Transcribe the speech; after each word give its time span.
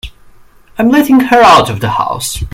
I'm 0.79 0.89
letting 0.89 1.19
her 1.19 1.43
out 1.43 1.69
of 1.69 1.79
the 1.79 1.91
house. 1.91 2.43